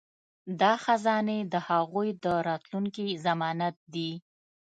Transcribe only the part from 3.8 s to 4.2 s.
دي.